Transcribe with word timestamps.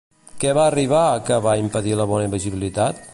Què 0.43 0.53
va 0.57 0.63
arribar, 0.69 1.03
que 1.29 1.39
va 1.49 1.55
impedir 1.67 1.95
la 2.01 2.11
bona 2.15 2.35
visibilitat? 2.37 3.09